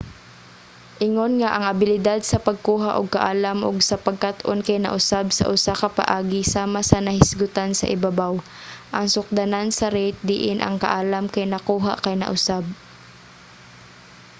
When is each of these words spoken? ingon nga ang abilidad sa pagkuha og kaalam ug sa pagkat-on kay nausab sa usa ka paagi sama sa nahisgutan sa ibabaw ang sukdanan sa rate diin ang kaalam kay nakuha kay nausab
ingon 1.05 1.31
nga 1.39 1.49
ang 1.51 1.65
abilidad 1.71 2.19
sa 2.25 2.43
pagkuha 2.47 2.89
og 2.99 3.07
kaalam 3.15 3.59
ug 3.69 3.75
sa 3.89 3.97
pagkat-on 4.05 4.59
kay 4.67 4.77
nausab 4.81 5.25
sa 5.37 5.47
usa 5.55 5.73
ka 5.81 5.89
paagi 5.97 6.41
sama 6.55 6.79
sa 6.89 6.97
nahisgutan 7.05 7.71
sa 7.75 7.89
ibabaw 7.95 8.33
ang 8.97 9.07
sukdanan 9.15 9.67
sa 9.77 9.87
rate 9.95 10.19
diin 10.29 10.59
ang 10.61 10.75
kaalam 10.83 11.25
kay 11.33 11.45
nakuha 11.53 11.93
kay 12.03 12.15
nausab 12.21 12.63